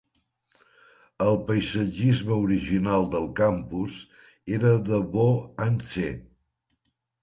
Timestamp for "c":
5.95-6.13